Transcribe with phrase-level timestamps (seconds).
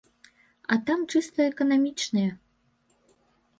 [0.75, 2.31] А там чыста эканамічныя.